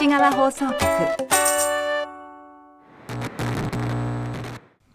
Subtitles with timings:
[0.00, 0.80] 西側放送局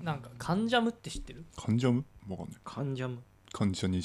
[0.02, 1.46] なんかカンジャムって知ってる？
[1.56, 2.04] カンジャム？
[2.28, 2.58] わかんない。
[2.64, 3.20] カンジャム。
[3.54, 4.02] カンジャニ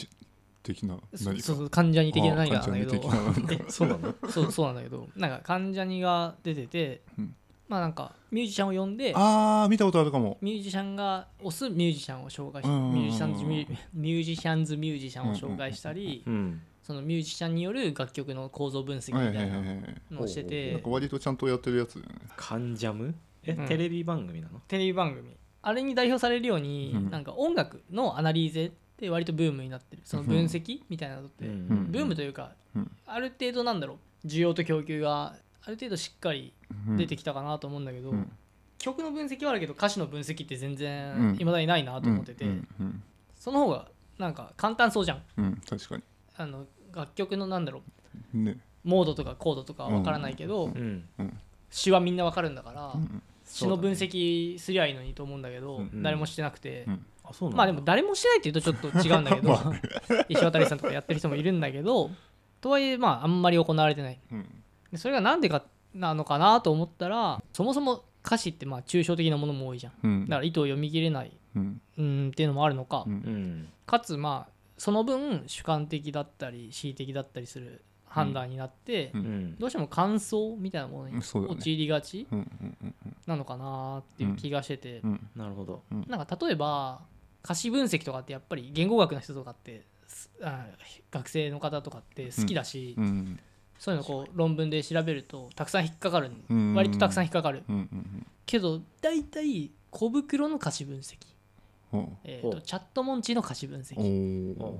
[0.62, 1.42] 的な何か？
[1.42, 3.00] そうそう関ジャニ的な何かなんだけど。
[3.00, 3.56] 関ジャニ的な。
[3.56, 4.14] 何かそうなの？
[4.28, 5.08] そうそうなんだけど。
[5.16, 7.34] なんか関ジャニが出てて、うん
[7.70, 10.36] まあなんかミュージシャンを呼んであー見たことあるかも。
[10.42, 19.62] ミュージシャンが推すミュージシャンを紹介しミュージシャンズミュミュージシャンズミュージシャンを紹介したりうんそのミュージシャンによる楽曲の構造分析みたいな
[20.10, 20.48] のをしてなん
[20.78, 22.14] てか割とちゃんとやってるやつだよね。
[22.36, 23.14] カンジャム？
[23.44, 23.66] え、うん。
[23.66, 24.58] テレビ番組なの？
[24.66, 25.36] テレビ番組。
[25.62, 27.10] あれに代表されるように、うん。
[27.10, 30.02] なんか音楽のアナリーゼって割とブームになってる。
[30.04, 31.92] その分析みたいなのって、ん。
[31.92, 32.90] ブームというか、うん。
[33.06, 34.26] ある程度なんだろう。
[34.26, 36.52] 需要と供給がある程度しっかり
[36.96, 38.30] 出てききたかなと思うんだけど、うん。
[38.78, 40.76] 曲の分析はあるけど歌詞の分析って全うん。
[40.76, 42.68] 然いまだにないなと思ってて、うん。
[42.80, 43.02] うん。
[43.38, 45.22] その方がなんか簡単そうじゃん。
[45.36, 45.44] うん。
[45.44, 46.00] うん確か
[46.36, 47.82] あの楽曲のなんだろ
[48.34, 48.58] うにね。
[48.82, 51.04] モードとかコードとかは分からないけど、うん。
[51.70, 53.22] 詩はみんな分かるんだから、うん。
[53.44, 56.02] 詩の分析すりゃいいのにと思うんだけど、うん。
[56.02, 56.86] 誰もしてなくて、
[57.52, 59.56] まあでも誰もしてないっていうとちょっと違うんだけど
[60.28, 62.10] 石渡さんとかやってる人もいるんだけど
[62.60, 64.18] とはいえまああんまり行われてない。
[64.32, 64.59] うん
[64.92, 69.92] でそれがなんでかなのかなと思ったらそもそも歌詞ってまあ抽象的なものも多いじゃん。
[70.02, 70.28] うん。
[70.28, 71.80] だから意図を読み切れないうん。
[71.98, 73.12] うんっていうのもあるのか、うん。
[73.12, 73.68] うん。
[73.86, 79.20] かつまあその分主観的だったり恣意的だったりする判断になって、うん。
[79.20, 79.56] うん。
[79.58, 82.26] どうしても感想みたいなものに陥りがち
[83.26, 85.28] なのかなっていう気がしてて、うん。
[85.34, 85.82] なるほど。
[86.06, 87.00] なんか例えば
[87.42, 89.86] 歌詞分析とかってやっぱり言語学の人とかって
[91.10, 93.40] 学生の方とかって好きだし、うん
[93.80, 96.74] そういうのこう論文で調べるとたくさん引っかかる、うん。
[96.74, 97.64] 割とたくさん引っかかる。
[97.66, 101.16] うんうんけど大体小袋の歌詞分析、
[101.92, 104.76] うんえとチャットモンチの歌詞分お析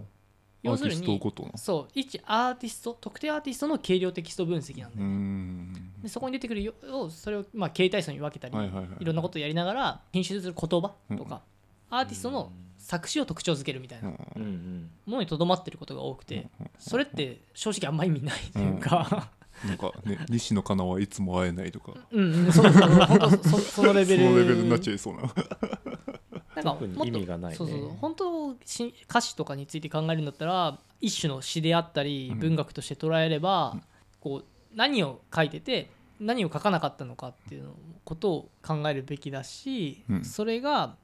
[0.62, 1.20] 要するに
[1.54, 5.92] そう一アーティスト特定アーティストの軽量テキスト分析なんだうよね、ん。
[6.02, 6.74] でそこに出てくるよ
[7.10, 8.89] それをまあ形態層に分けたり、はいはいはい。
[8.98, 11.42] いろんなことをやりながら編集する言葉とか、
[11.90, 14.14] アーティストの作詞を特徴づけるみたいなうん。
[14.14, 19.28] うんうんものにとどまってることが多くてそれって正直あんま意味ないというか、
[19.67, 21.92] なんかね 西野カナはいつも会えないとか。
[22.11, 24.24] うんうん、そうそう そのレベル。
[24.24, 25.23] そのレベルになっちゃいそうな。
[25.23, 25.34] なんか
[26.73, 27.56] 特にもっと意味がないね。
[27.56, 32.39] そうそう本当し歌詞とかについて考えるんだったら一種の詩であったりうん。
[32.39, 33.77] 文学として捉えれば、
[34.20, 35.90] こう何を書いてて
[36.20, 37.74] 何を書かなかったのかっていうの
[38.05, 40.24] ことを考えるべきだし、うん。
[40.24, 40.96] それが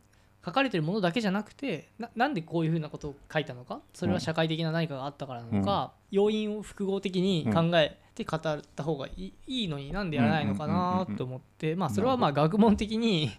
[0.46, 3.80] 書かれてるものだけじゃなくてななんでこういうふうなことを書いたのか？
[3.92, 11.04] それは社会的な何かがあったからなのか、要因を複合的に考えて語った方がいいいいのになんでやらないのかな？
[11.18, 11.74] と思って。
[11.74, 13.32] まあそれはまあ学問的に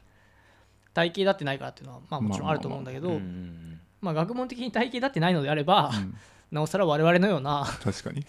[0.94, 6.14] 体系だってないからっていうのはまあもちろんあると思うんだけど、うんうんまあ、学問的に体系だってないのであれば、うん。
[6.52, 8.26] なおさら我々のような確かに。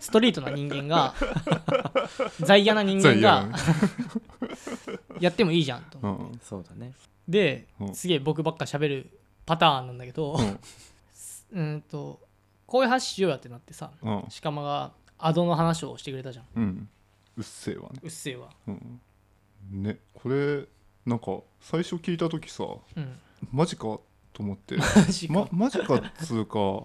[0.00, 1.14] ストリートな人間が
[2.40, 3.56] 在野な人間がな
[5.20, 5.98] やってもいいじゃんと。
[6.00, 6.40] うん。
[6.42, 6.92] そうだね
[7.28, 7.94] でうん。
[7.94, 9.10] すげえ僕ばっか喋る
[9.46, 10.60] パターンなんだけど、うん。
[11.52, 12.20] うんと
[12.66, 14.24] こういう話しようやってなってさうん。
[14.42, 16.46] 鹿間がアドの話をしてくれたじゃん。
[16.56, 16.88] うん。
[17.36, 18.00] うっせぇわね。
[18.02, 18.50] うっせぇわ。
[18.66, 19.00] うん。
[19.70, 20.66] ねこれ
[21.04, 22.64] なんか最初聞いた時さ
[22.96, 23.18] うん、
[23.52, 24.02] マジかと
[24.38, 24.76] 思って。
[24.78, 25.34] マジか。
[25.34, 26.84] まマジかっつうか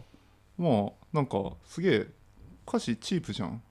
[0.57, 2.07] まあなんかすげえ
[2.67, 3.61] 歌詞チープじゃん。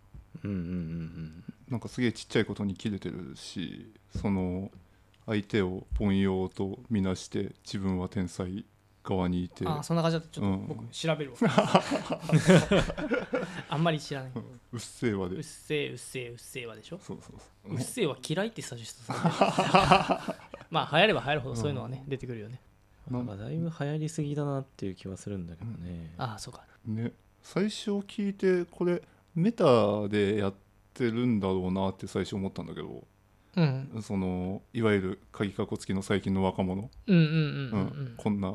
[0.45, 4.71] うんうんうんなんかすげえちっちゃいことに切れてるしその
[5.27, 8.65] 相手を凡庸とみなして自分は天才
[9.05, 9.65] 側にいて。
[9.67, 10.29] あそんな感じだった。
[10.31, 10.69] ちょっうん。
[10.69, 11.37] と僕調べるわ、
[13.69, 14.43] あんまり知らない、うん。
[14.73, 15.37] うっせぇわで。
[15.37, 16.99] うっせぇうっせぇうっせぇわでしょ？
[17.03, 17.75] そうそうそう。
[17.75, 20.37] うっせぇは嫌いってサジェストさ
[20.71, 22.61] まあ流行れば流行るほどそういうのはね、出てくるよね。
[23.11, 26.15] なんかだいぶ流行りすぎだなっていう気はするんだけどね。
[26.19, 26.65] ああそうか。
[26.87, 27.13] ね。
[27.43, 29.03] 最初聞いてこれ
[29.35, 30.55] メタでやっ
[30.95, 33.05] てるんだろうなって最初思ったんだけど
[33.57, 34.03] うん。
[34.03, 36.91] そのいわゆる鍵かっこつきの最近の若者、
[38.17, 38.55] こんな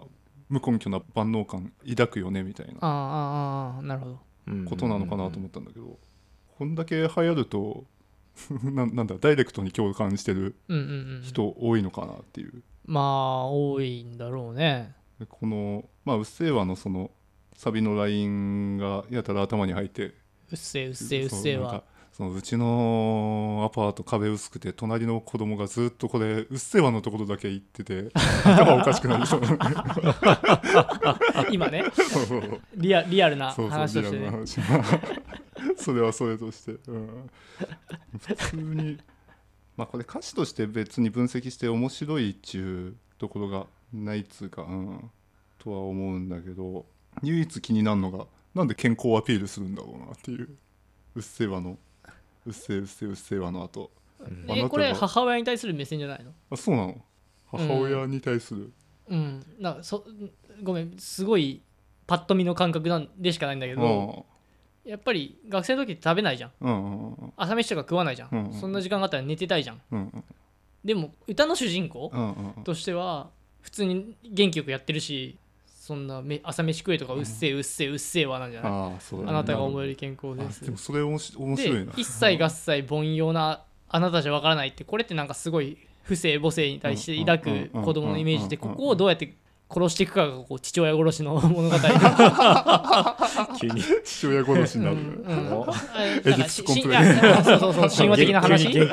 [0.50, 2.74] 無根拠な万能感抱くよねみたいな。
[2.82, 4.20] ああああああなるほど。
[4.70, 6.00] ことなのかなと思ったんだけど、
[6.58, 7.86] こんだけ流行ると
[8.64, 10.84] ななんだダイレクトに共感してるうんうん
[11.16, 12.64] うん人多いのかなっていう。
[12.86, 14.96] まあ多いんだろうね。
[15.20, 17.12] でこの「まあ、うっせぇわ」のその
[17.54, 20.14] サビのラインがやたら頭に入ってう
[20.54, 21.84] っせぇうっせぇうっせぇは
[22.18, 28.10] そのうちのアパート壁薄くて隣の子供がずっとこれうっせぇわのところだけ行ってて
[28.44, 29.42] 頭おかしくなりそう。
[31.52, 31.84] 今ね。
[32.74, 34.32] リアリアルな話としてね。
[34.32, 34.60] 話。
[35.78, 37.30] それはそれとして、うん、
[38.18, 38.98] 普通に
[39.76, 45.12] まあこれ歌詞として別に分析して面白いっちゅうところがないっつうか、うん、
[45.60, 46.88] とは思うんだけど
[47.22, 48.26] 唯一気になるのが
[48.56, 50.50] なんで健康をアピールするんだろうなっていう
[51.14, 51.78] うっせぇわの
[52.48, 53.92] うっせえうっせえうっせえわの後。
[54.20, 54.46] うん。
[54.50, 56.32] えこれ母親に対する目線じゃないの？
[56.50, 57.02] あそうなの。
[57.52, 58.72] 母親に対する、
[59.10, 59.46] うん。
[59.60, 60.06] なんかそ
[60.64, 60.98] ごめん。
[60.98, 61.62] すごい
[62.08, 64.26] パッと見の感覚なんでしかないんだけうどん。
[64.90, 66.52] やっぱり学生の時って食べないじゃん。
[66.62, 69.82] うんうんうん朝飯とか食わないじゃん、うんうんそんな時間があったら寝てたいじゃん。
[69.92, 70.24] うんうん
[70.86, 72.64] でも歌の主人公うんうん。
[72.64, 73.30] としては
[73.62, 75.38] 普通に元気よくやってるし
[75.88, 79.32] そんなめ朝飯食えとかうっせえうっせえうっせえはなんじゃない、ああそうだね。
[79.32, 80.60] あなたが思える健康です。
[80.64, 81.86] あでもそれ面白面白いな。
[81.86, 89.34] で一切合切凡庸なあなたじゃわからないってこれってなんかすごい不正母性に対して抱く子供のイメージでここをどうやって
[89.70, 91.76] 殺していくかがこう父親殺しの物語
[93.58, 95.08] 急に父親殺しになる、うんうん
[96.18, 98.86] エディプスコンプレいやそうそうそう神話的な話神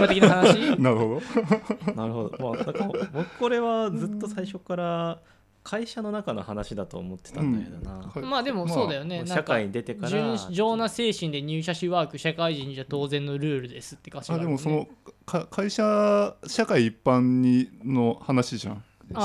[0.00, 5.18] 話的な話なるほがなるほどまあなんか僕これはずっと最初から
[5.64, 14.44] 会社の中の話だと思ってたんだけどな、どまあでもそうだよね、なんか社会に出てから純情な精神で入社しワーク社会人じゃ当然のルールですって歌詞があね。
[14.44, 14.86] でもその
[15.24, 18.84] か会社社会一般にの話じゃん。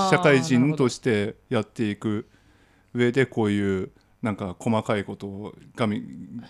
[0.10, 2.30] 社会人としてやっていく
[2.94, 6.04] 上でこういうなんか細かいことをがみ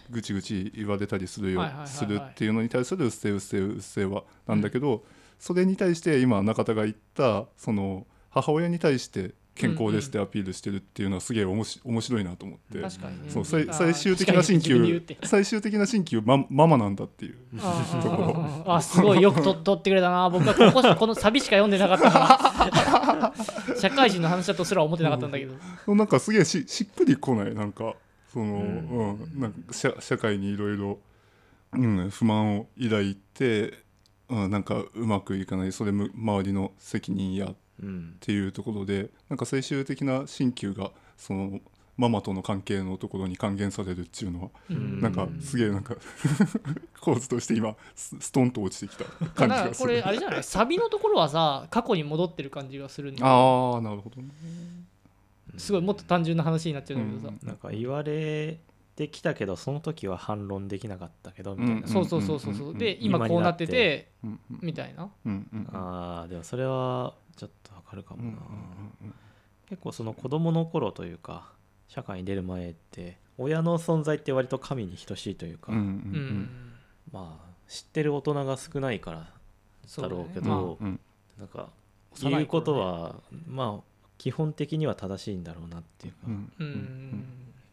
[0.10, 5.04] ぐちぐち言われたりするよするっていうのに対する「うっせえうっせえうっせえは」なんだけど、
[5.40, 12.80] それに対して今中田が言ったその母親に対して健康ですってアピールしてるっていうのはすげえおもし面白いなと思って。
[12.82, 13.30] 確かにね。
[13.30, 17.36] そう最最終的な新旧最終的な新旧マママなんだっていう。
[18.02, 18.74] ところ。
[18.74, 20.30] あすごいよくと撮ってくれたな。
[20.30, 25.96] 僕はここ このサビしか読んでなかった 社会人の話だとすら思ってなかったんだけど。
[25.96, 27.54] なんかすげえししっくりこない。
[27.54, 27.96] なんか
[28.32, 29.42] その、ううん。
[29.42, 31.00] なんか社社会にいろいろ
[31.74, 33.74] うん不満を抱いて、
[34.30, 35.74] うん、なんかうまくいかない。
[35.74, 37.56] それむ周りの責任やっう
[37.86, 38.18] ん。
[38.20, 41.60] ていうところでなんか最終的な新旧がその
[41.98, 45.02] ママとの関係のところに還元されるっていうのはうん。
[45.02, 45.96] なんかすげえなんか
[47.02, 49.88] 構図として今スストンと落ちてきた感じだからがする。
[49.90, 50.44] これあれじゃない？
[50.44, 54.30] サビのところはさ過去に戻ってる感じがするんだああなるほどね。
[55.58, 58.60] すごいもっと単純な話になっちゃうんだけどさ、なんか言われ
[58.96, 61.88] てきたけどその時は反論できなかったけどみたいな、うん。
[61.88, 62.70] そうそうそうそうそう。
[62.72, 65.10] うんで今こうなっててうんうんみたいな。
[65.26, 68.36] うんうんああでもそれはちょっとわかるかもな、うんう
[69.10, 69.14] ん
[69.70, 71.52] 結構その子供の頃というか
[71.90, 76.50] 社会に出る前って親の存在って割と神に等しいというか、うんうんうん、うん。
[77.12, 79.28] まあ知ってる大人が少ないから
[80.02, 81.00] だろうけどまあうん
[81.38, 81.70] なんか
[82.20, 83.16] 言うことは、
[83.48, 83.84] まあ
[84.18, 87.26] 基本的には正しいんだろうなっていうか、うんうん、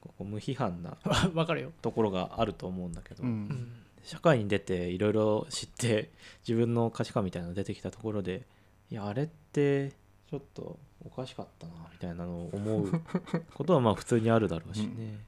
[0.02, 0.98] こう無批判な
[1.34, 3.32] わかるよ、ところがあると思うんだけど、ううん。
[3.48, 3.72] ん、
[4.04, 6.10] 社会に出ていろいろ知って
[6.46, 8.46] 自分の価値観みたいなのが出てきたところで
[8.90, 9.90] いやあれって
[10.30, 13.00] ちょっとおかしかったなみたいなのを思う
[13.54, 14.80] ことはまあ普通にあるだろうし。
[14.80, 15.18] ね、うん。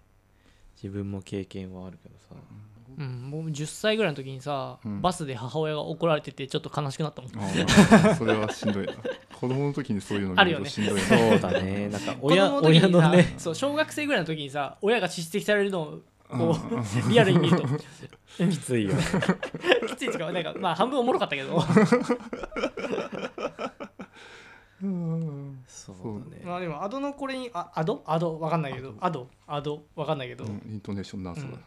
[0.76, 2.36] 自分も経験はあるけどさ。
[2.96, 5.00] うん、もう10歳ぐらいの時にさ、うん。
[5.00, 8.16] バスで母親が怒られててちょっと悲しくなったもん。
[8.16, 8.94] それはしんどいな。
[9.34, 11.00] 子供の時にそういうの見るとしんどいな。
[11.00, 11.88] そうだね。
[11.88, 13.34] なんか 親の親のね。
[13.38, 16.00] そう小学生ぐらいの時にさ親が叱責されるのを
[16.30, 16.38] うん。
[16.38, 16.58] こ
[17.06, 17.66] うリアルに見ると。
[18.38, 19.02] きついよね。
[19.88, 21.62] きついですかなんかまあ半分おもろかったけど
[24.82, 25.96] うんそう
[26.30, 26.42] だね。
[26.44, 28.02] まあでもアドのこれにあアド？
[28.06, 28.38] アド？
[28.38, 28.94] わかんないけど。
[29.00, 29.28] アド。
[29.46, 29.82] アド？
[29.96, 31.60] わかんないけど、うんイントネーションなそれうん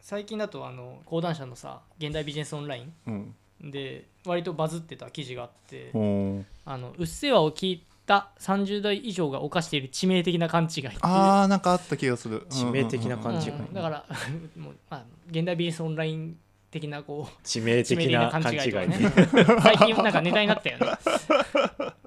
[0.00, 3.34] 最近だとあの講談社のさ現代ビジネスオンライうん。
[3.64, 6.44] ンで割とバズってた記事があっておー。
[6.66, 12.46] あのうっせぇわを聞いた30代以上が犯している致命的な勘違いっていうあーなんかあった気がする。
[12.50, 13.72] 致命的な感勘違いうん。
[13.72, 14.04] だから
[14.56, 16.36] もう、まあ、現代ビジネスオンライン
[16.70, 19.60] 的なこう致命的な勘違いとかね。
[19.62, 20.86] 最近なんかネタになったよね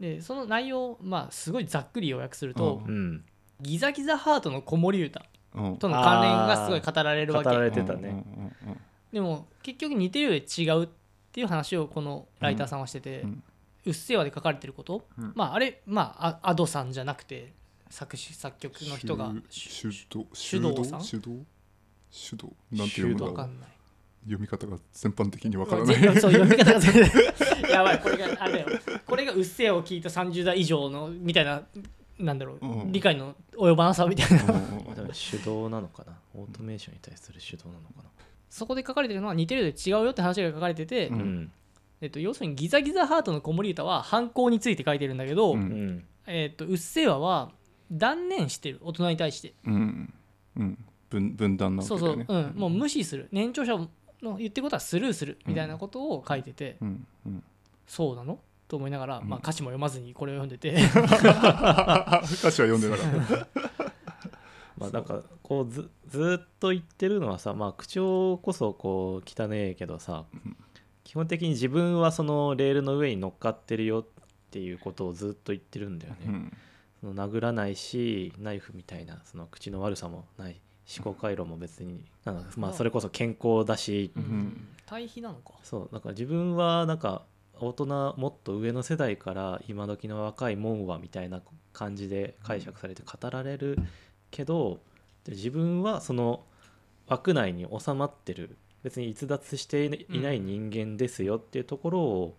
[0.00, 3.24] でその内容まあすごいざっくり要約すると、ううん。
[3.60, 5.24] ギザギザハートの子守歌
[5.54, 5.76] うん。
[5.78, 8.08] との関連がすごい語られるわ語らけれてたね。
[8.08, 8.80] うんうん
[9.12, 10.88] でも結局似てるより違うっ
[11.32, 13.42] ていう話をこのライターさんはしてて、ううん
[13.90, 15.32] っせぇわで書かれてること、うん。
[15.34, 17.54] まああれまああアドさんじゃなくて
[17.88, 21.00] 作詞作曲の人が主導主導さん？
[21.02, 21.44] 主導
[22.10, 23.34] 主導なんて読むんだろう。
[23.34, 23.70] わかんない
[24.26, 25.96] 読み方が全般的にわからない。
[26.20, 27.10] そう読み方が全然
[27.70, 28.80] やばいこれがあれだよ。
[29.06, 31.62] これがうっせぇわを聞いた30代以上のみたいな
[32.18, 32.92] なんだろう、うん。
[32.92, 34.52] 理解の及ばなさみたいな。
[34.52, 35.10] うん。
[35.12, 36.12] 手動なのかな？
[36.34, 38.04] オートメーションに対する手動なのかな？
[38.50, 41.20] そこで書かれてるのは似てるより違うよって話が書かれてて、うん。
[41.20, 41.52] うん
[42.02, 45.60] えっと、要するにギザギザハートの子守歌は犯行について書いてるんだけど、ううん。
[45.60, 47.52] んえっと、うっせぇわは
[47.90, 49.54] 断念してる大人に対して。
[49.64, 50.14] うん。
[50.56, 50.84] うん。
[51.08, 53.28] 分分断なわけそうそう、だよねうん、もう無視する。
[53.32, 53.88] 年長者
[54.22, 57.06] の言ってることはスルーするみたいなことを書いてて、うん。
[57.26, 57.44] うん。
[57.86, 58.38] そうなの？
[58.68, 60.74] と思いながら、まあ、歌詞も読まずにこれを読んでて。
[60.82, 60.90] 歌
[62.50, 63.48] 詞は読んでなかった。
[64.76, 70.56] まあなんかこうずずーっと言ってるのはさまあ口調こそこう汚ねえけどさうん。
[71.04, 74.06] 基本的に自分はそのレールの上に乗っかってるよっ
[74.50, 76.56] ていうことをずっと言ってるんだよね、うん。
[77.00, 82.04] その殴らないしナイフみたいなその口の悪さもない思考回路も別に
[82.56, 84.12] まあそれこそ健康だし。
[84.16, 84.22] うん。
[84.22, 85.54] うん対比なのか。
[85.64, 85.94] そう。
[85.94, 87.22] だから自分はなんか
[87.58, 93.78] 大人もっと上の世代から今時の若いもんはみたいな感じで解釈されて語られる
[94.30, 94.78] けど
[95.24, 96.44] で自分はその
[97.08, 98.56] 枠内に収まってる。
[98.84, 102.36] 別に逸脱していない人間ですよっていうところを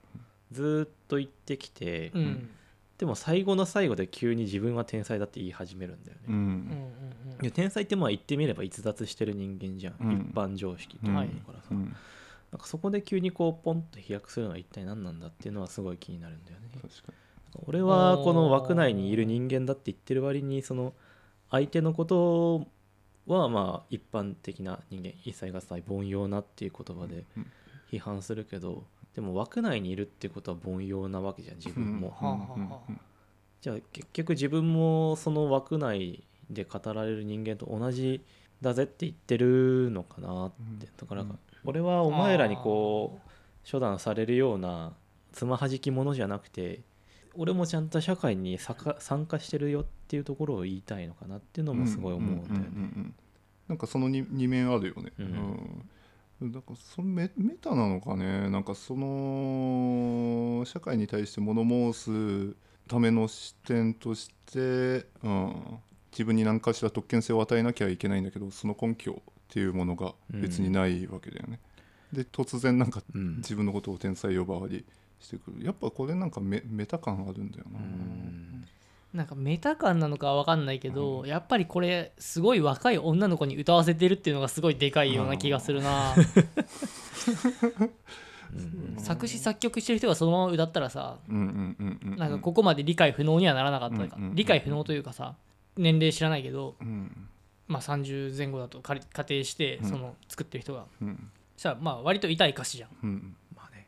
[0.54, 2.50] ずっと言ってきて、うん
[2.98, 6.24] でも最後の最後で急に自分は天才だって言い始めるんだよね。
[6.30, 6.36] うん。
[6.36, 10.12] うんうんいや天才ってまあ言ってみれば逸脱してる人間じゃん、うん。
[10.32, 11.96] 一般常識とうんかだからさ、うん。
[12.51, 16.70] なんかそこで急にこうポンと飛躍するのは一体何なんだっていうのはすごい気になるんだよね。
[16.74, 17.13] 確か
[17.68, 20.94] 俺はこの枠内にいる人間だって言ってる割にその
[21.51, 22.68] 相手のこと
[23.27, 27.51] はまあ一般的な人間一切合切凡庸なっていう言葉でうん。
[27.92, 28.84] 批判するけど
[29.17, 32.93] でも枠内にいるってことは凡庸なわけじゃん自分も、はあはあはあ。
[33.62, 38.21] じゃあ結局自分もその枠内で語られる人間と同じ
[38.62, 40.88] だぜって言ってるのかなって。
[40.95, 41.39] だからうん。
[41.65, 44.93] 俺はお前らにこう処断されるような
[45.31, 46.81] つまはじきものじゃなくて
[47.33, 52.67] 俺もちゃんと社会に参加してるよっていうところを言いたいのかなっていうのもすごい思うんだよね。
[53.03, 53.12] ね
[53.67, 55.25] なんかその 2, 二面あるよね、うん。
[55.25, 55.89] うん
[56.41, 58.50] だからそのメメタなのかね。
[58.50, 61.63] なんかその社会に対して物
[61.94, 62.56] 申す
[62.88, 65.79] ための視点として、うん、
[66.12, 71.60] 自分に何かしら特権性を与えなきゃいけないんだけどその根拠っていうものが別にないわけだよね。
[72.13, 73.38] で突然なんかうん。
[73.38, 74.86] 自分のことを天才呼ばわり
[75.20, 75.65] してくる。
[75.65, 77.79] やっぱこれなんかメメタ感あるんだよな。
[77.79, 78.16] うん
[79.14, 86.14] なんかメタ感なのかは分かんないけど、やっぱりこれすごい若い女の子に歌わせてるっていうのがすごいでかいような気がするな、
[88.54, 89.02] うん。
[89.02, 91.44] 作詞作曲してる人がそのまま歌ったらさうんうんう
[91.84, 92.18] んうんうん。
[92.18, 95.36] なんかここまで理解不能にはならなかったか、うんうんうん理解不能というかさ
[95.78, 97.30] 年齢知らないけど、うん。
[97.68, 99.90] まあ、30前後だと仮仮定してうん。
[99.90, 101.32] その作ってる人が、うん。
[101.56, 102.90] そしたらまあ割と痛い歌詞じゃん。
[103.04, 103.36] うん。
[103.56, 103.88] まあね。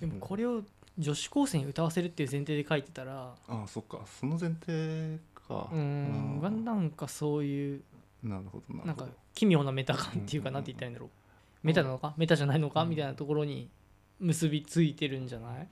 [0.00, 0.62] でもこれを
[0.98, 4.00] 女子高生に歌わせるっていう前提で書いてたらああそっか。
[4.06, 5.68] その前提か。
[5.72, 7.82] うーんなんかそういう
[8.22, 11.10] なるほどななんか奇妙なメタ感っていうかなんて言ったらいいんだろう。
[11.62, 12.14] メタなのか？
[12.16, 12.84] メタじゃないのか？
[12.84, 13.68] みたいなところに
[14.20, 15.68] 結びついてるんじゃない？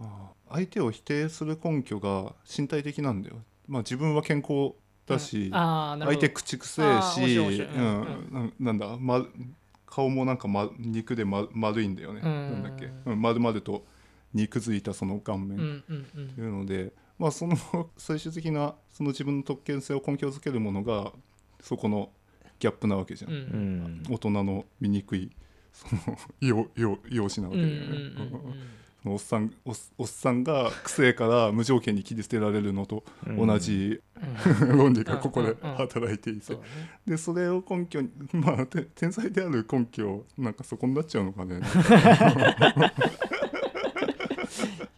[0.00, 0.54] ああ。
[0.54, 3.36] 相手を否定する根拠が身体的なんだよ。
[3.66, 4.74] まあ自分は健康
[5.06, 5.52] だし、うん。
[5.52, 8.28] 相手口くせえし、うん。
[8.30, 9.26] なんなんだ、ま、
[9.86, 12.52] 顔もなんか、ま、肉で、ま、丸いんだよね、うん。
[12.52, 13.84] なんだっけ、うん、丸々と
[14.34, 15.58] 肉づいたその顔面。
[15.58, 16.28] うんうんうん。
[16.28, 17.56] というので、まあその
[17.96, 21.12] 最終的なその自分の特権性を根拠づけるものが
[21.60, 22.10] そこの
[22.58, 23.38] ギャップなわけじゃん、うん。
[23.38, 23.42] う
[24.10, 25.30] ん大人の醜い
[25.72, 28.54] その容容容姿なわうんけだよね、うんうん
[29.02, 33.02] そのおっさんおっおっさんがくせえから無条件に切り捨てられるのと
[33.36, 34.00] 同じ
[34.60, 34.78] うん。
[34.78, 36.56] 論理がここで働いていて。
[37.04, 41.60] でそれを根拠にまあて天才である根拠なんかそこになっちゃうのかね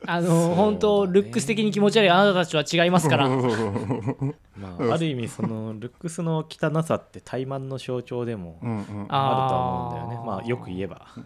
[0.06, 0.48] あそうだね。
[0.48, 3.28] の本当ルックス的に気持ち悪いあなたたちは違いますから。
[4.56, 9.06] まあ、ある意味そのルックスの汚さって怠慢の象徴でもうんうん。
[9.08, 10.26] ああると思うんだよね。
[10.26, 11.24] まあよく言えば、うん。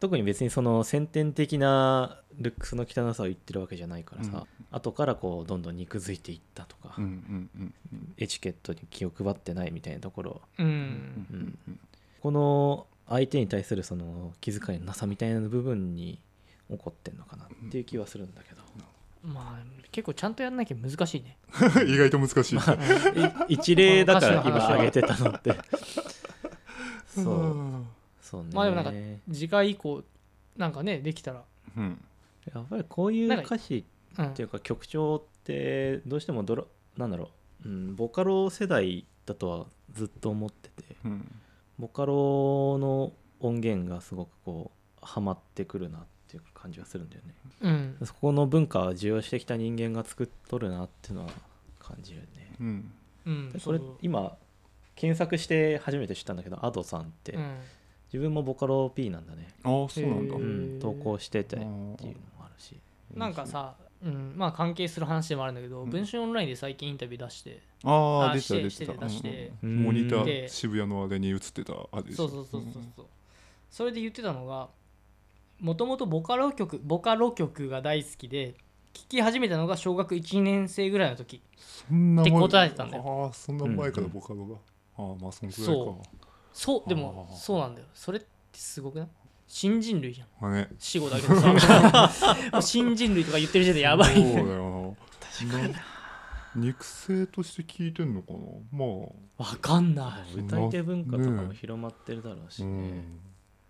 [0.00, 8.14] 特に別にその先天的なルックスの汚さを言ってるわけじゃないからさ、後からこうどんどん肉づいていったとか、うんうんうんうん。
[8.16, 10.40] エチケットに気を配ってないみたいなところ。
[10.58, 11.58] うんうん。
[11.68, 11.80] うん。
[12.20, 16.18] この相手に対するその気遣いのなさみたいな部分に
[16.70, 17.43] 起こってんのかな
[17.74, 18.62] っていう気はするんだけど、
[19.24, 21.36] まあ結構ちゃんとやんなきゃ難しいね。
[21.88, 22.56] 意外と難しい、
[23.50, 25.56] い一例だから今挙げてたのって。
[27.08, 27.86] そ ううん。
[28.20, 28.44] そう。
[28.44, 28.50] ね。
[28.52, 28.92] まあでもなんか
[29.32, 30.04] 次回以降
[30.56, 31.42] なんかねできたら。
[31.76, 32.04] うん。
[32.54, 33.84] やっぱりこういうなんか歌詞
[34.18, 36.64] うんっていうか曲調ってどうしてもドラ
[36.96, 37.30] なんだろ
[37.64, 40.96] う、うん、ボカロ世代だとはずっと思ってて。
[41.04, 41.34] うん。
[41.80, 47.34] ボカロの音源がすごくこうハマってくるなっていう感じがするんだよね。
[47.60, 47.68] う
[48.02, 48.06] ん。
[48.06, 51.32] そこの文化を受容してきた人間が作っとるなっていうのは
[51.78, 52.52] 感じるね。
[52.60, 52.92] うん。
[53.26, 53.54] うん。
[53.58, 53.96] そう。
[54.02, 54.36] 今
[54.96, 57.56] 検索して初めて知ったんだけど Ado さんってうん。
[58.12, 60.36] 自分もボカロ P なんだね、ああそうなんだ。
[60.36, 61.98] へうーん、投稿しててっていうのも
[62.44, 62.78] あるし。
[63.12, 65.90] なんかさ、うん、まあ関係する話でもあるんだけど、うん。
[65.90, 69.52] 文春オンラインで最近インタビュー出して、あああ出てた出しててた出して。
[69.64, 69.70] うん。
[69.70, 69.82] うん。
[69.82, 72.28] モニタでー渋谷のあれに映ってたあれでしょ。
[72.28, 73.06] そうそうそうそうそう、
[73.68, 74.68] それで言ってたのが
[75.60, 78.54] もともとボカロ曲ボカロ曲が大好きで
[78.92, 84.56] 聞き始めたのが小学1年生ぐらいの時そんな前って答えてたんだああそんな前からうんボカロが、
[84.96, 86.08] ああまあそんくらいそか
[86.52, 87.88] そうでもそうなんだよ。
[87.94, 89.08] それってすごくない？
[89.48, 90.28] 新人類じゃん。
[90.40, 90.68] まあね。
[90.78, 92.10] 死後だけどさ。
[92.62, 94.14] 新人類とか言ってる時点でやばい。
[94.14, 94.94] そうだよ
[95.50, 95.68] な。
[95.68, 95.74] な。
[96.54, 98.38] 肉声として聞いてんのかな？
[98.70, 99.42] まあ。
[99.42, 100.38] わかんない。
[100.38, 103.18] 歌い手文化とかもね広まってるだろうしうね、ん。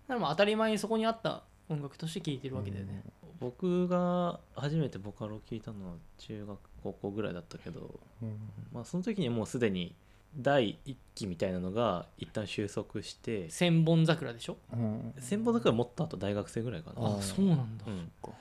[0.07, 3.03] でも当たり前にそこにあった音楽として聴いてるわけだよね、
[3.39, 8.37] 僕が初めてボカロを聴いたのは中学高校ぐらいだったけど、うん。
[8.71, 9.95] まあ、その時にもうすでに
[10.37, 14.57] 第一期みたいなのが一旦収束して千本桜でしょ？
[14.73, 15.13] うん。
[15.19, 17.01] 千本桜もっとあと大学生ぐらいかな。
[17.07, 17.85] ああそうなんだ。
[17.87, 18.11] うん。
[18.21, 18.31] か。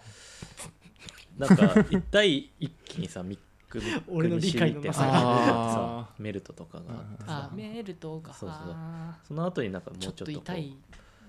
[1.38, 3.38] なんか第一期にさ ミッ
[3.68, 8.32] クミック俺の理解のってなささメルトとかがあってあさメールとか。
[8.32, 10.76] そうそうあその後になんかもうーちょっと痛い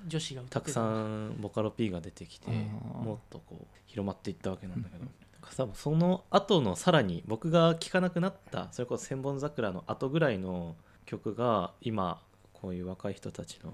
[0.05, 5.09] 女子が歌たくさってたんボカロ P が出てきてあーもっとこう広まっていったわけなんだけど、なん
[5.41, 12.21] かさその後のさらに僕が聴かなくなったそれこそ「千本桜」の後ぐらいの曲が今
[12.53, 13.73] こういう若い人たちの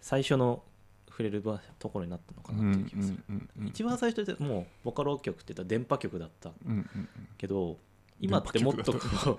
[0.00, 0.62] 最初の
[1.08, 3.18] 触れる場ところになったのかなっていう気がする、
[3.66, 7.08] 一番最初ってもうボカロ曲って言ったら電波曲だったうんうん。
[7.36, 7.76] けど
[8.22, 9.38] 今ってもっとこ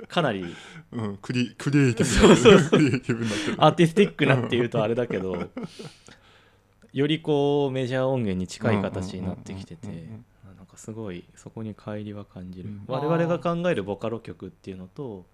[0.00, 0.44] うかなり
[0.92, 2.34] うんうんクリクリエイティブ。
[2.34, 3.56] になってるクリエイティブになってる。
[3.58, 5.48] アーティスティックなっていうとあれだけど
[6.92, 9.86] よりこうメジャー音源に近い形になってきてて
[10.56, 12.84] なんかすごいそこに乖離は感じる、うん。
[12.86, 15.24] 我々が考えるボカロ曲っていうのと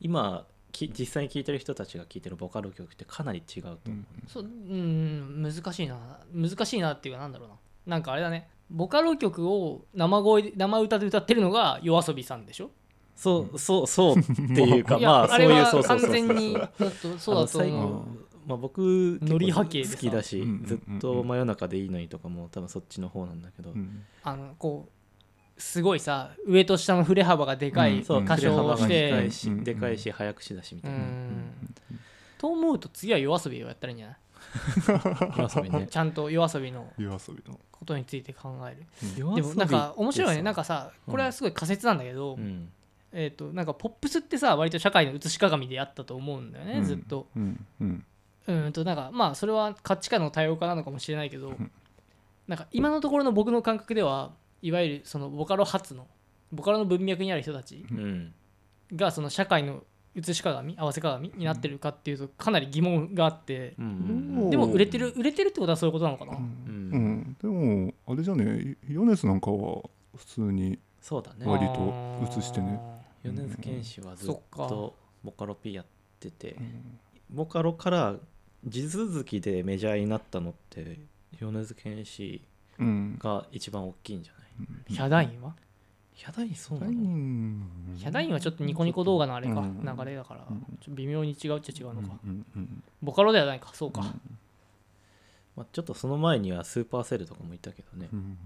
[0.00, 5.42] 今き実際に聴いてる人たちが聴いてるボカロ曲ってかなり違うと思う、うんそううん。
[5.42, 5.96] 難しいな。
[6.34, 7.54] 難しいなっていうかなんだろうな。
[7.86, 12.70] なんかあれだねボカロ曲を生声で生歌で歌ってるのが夜遊びさんでしょ？
[13.14, 14.24] そうそうそうっ
[14.54, 17.34] ていうか まあそういうそうそうそうそう。
[17.34, 18.06] だと思
[18.44, 18.80] まあ、僕
[19.22, 24.02] ノリ好きだし、ずっと真夜中でいいのにとかも多分そっちの方なんだけど、うん。
[24.24, 28.04] あのこうすごいさ上と下の振れ幅がでかいうん。
[28.04, 29.28] そう歌唱をして。
[29.62, 31.52] でかいし早口だしみうたいな、ん。
[32.38, 34.16] と思うと次は夜遊びをやったらいいんじゃない？
[35.36, 35.86] 夜遊びね。
[35.90, 37.58] ちゃんと夜遊びの夜遊びの。
[37.70, 38.86] ことについて考える。
[39.24, 39.34] うん。
[39.34, 40.42] でもなんか面白いね。
[40.42, 42.70] なんかさこれはすごい仮説なんだけど、うん。
[43.12, 46.84] えー、となんかポップスってさ割と社会の映し鏡であったと思うんだよね、うん。
[46.84, 47.26] ずっと。
[47.36, 47.66] うん。
[47.80, 48.04] うん。
[48.46, 51.70] うんとなんかまあそれは価値観の多様化なのかもしれないけど、ん。
[52.46, 56.06] なんか今のところの僕の感覚ではいわゆるそのボカロ発の
[56.52, 58.34] ボカロの文脈にある人たちうん。
[58.94, 59.82] がその社会の
[60.14, 63.74] 映し鏡合わせ鏡になってるかっていうとかなり疑問があって。
[63.78, 64.50] う、ん。
[64.50, 66.40] でも売れてる売れてるってことはそういうことなのかな、うん。
[66.40, 67.36] うん。
[67.40, 69.82] でもあれじゃねヨネスなんかは
[70.16, 71.46] 普通にそうだね。
[71.46, 72.78] 割と映してね。
[73.24, 75.86] 米津玄師はずっとボカロ P やっ
[76.18, 76.98] ててうん
[77.30, 78.16] ボカロから
[78.66, 80.98] 地続きでメジャーになったのって。
[81.40, 82.42] 米津玄師
[82.78, 83.18] うん。
[83.18, 84.42] が一番大きいんじゃない
[84.88, 85.54] ヒャダインは
[86.14, 89.82] ヒャダインそうなうのんヒャダインはちょっとニコニコ動画のあれか、うん。
[89.82, 90.60] 流れだから、うん。
[90.60, 92.16] ちょっと微妙に違うっちゃ違うのか、
[93.02, 93.70] ボカロではないか。
[93.72, 94.02] そうか、
[95.56, 98.08] まあ、ちょっとその前にはスーパーセルとかもいたけどね。
[98.12, 98.38] うん。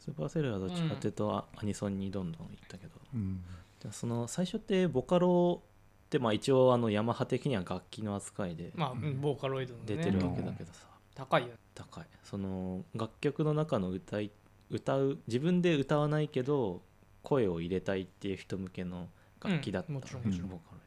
[0.00, 2.92] スーパーセルはどっちかっていうとあアニソンにどんどん行ったけど。
[3.14, 3.42] うん。
[3.82, 5.62] でその最初ってボカロ
[6.06, 11.54] ってまあ一応あのヤマハ的には楽器の扱いでまあ、うんボーカロイドの、ね、出てるわけだけどさ、高いよね。
[11.74, 12.04] 高い。
[12.22, 14.30] その楽曲の中の歌い
[14.70, 16.82] 歌う自分で歌わないけど
[17.24, 19.08] 声を入れたいっていう人向けの
[19.42, 20.48] 楽器だった、うんもちろんもちろん。
[20.50, 20.78] ボカロ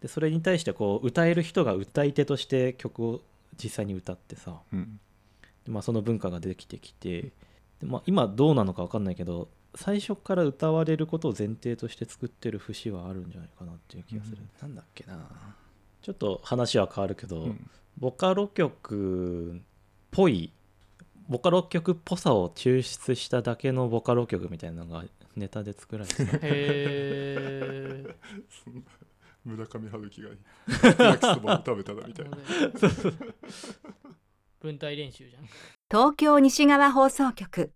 [0.00, 3.20] でそれに対してこう歌える人が歌い手として曲を
[3.62, 4.98] 実際に歌ってさうん。
[5.64, 7.30] で、まあ、その文化ができてきてで、
[7.84, 15.28] まあ、今どうなのか分かんないけど最初から歌われることを前提として作ってる節はあるんじゃないかなっていう気がする、なんだっけな。
[16.00, 17.70] ちょっと話は変わるけど、うん。
[17.98, 19.62] ボカロ曲っ
[20.12, 20.52] ぽい
[21.28, 25.04] ボカロ曲っぽさを抽出しただけのボカロ曲みたいなのが
[25.36, 26.36] ネタで作られてた。
[26.36, 28.04] へえ
[29.44, 30.28] 村上春樹が
[31.04, 32.36] 焼きそばを食べたらみたいな。
[34.60, 35.44] 文体練習じゃん。
[35.90, 37.72] 東京西側放送局